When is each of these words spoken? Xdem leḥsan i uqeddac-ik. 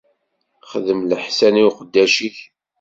Xdem 0.71 1.01
leḥsan 1.09 1.55
i 1.61 1.63
uqeddac-ik. 1.69 2.37